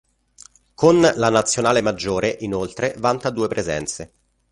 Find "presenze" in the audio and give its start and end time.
3.47-4.11